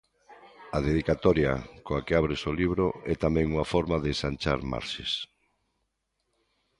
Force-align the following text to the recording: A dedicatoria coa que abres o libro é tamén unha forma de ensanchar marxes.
A 0.77 0.79
dedicatoria 0.89 1.53
coa 1.85 2.03
que 2.05 2.17
abres 2.19 2.41
o 2.49 2.53
libro 2.61 2.85
é 3.13 3.15
tamén 3.23 3.47
unha 3.53 3.69
forma 3.73 3.97
de 3.99 4.09
ensanchar 4.13 4.59
marxes. 4.73 5.11